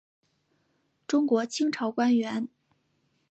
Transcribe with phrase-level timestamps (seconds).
[1.07, 2.47] 中国清朝官员。